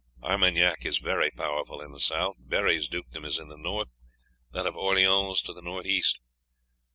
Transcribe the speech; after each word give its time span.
Armagnac 0.23 0.83
is 0.83 0.97
very 0.97 1.29
powerful 1.29 1.79
in 1.79 1.91
the 1.91 1.99
south, 1.99 2.37
Berri's 2.49 2.87
dukedom 2.87 3.23
is 3.23 3.37
in 3.37 3.49
the 3.49 3.55
north, 3.55 3.93
that 4.51 4.65
of 4.65 4.75
Orleans 4.75 5.43
to 5.43 5.53
the 5.53 5.61
north 5.61 5.85
east. 5.85 6.19